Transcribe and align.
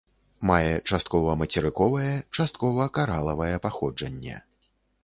Мае 0.49 0.71
часткова 0.89 1.35
мацерыковае, 1.41 2.15
часткова 2.39 2.91
каралавае 2.97 3.55
паходжанне. 3.69 4.35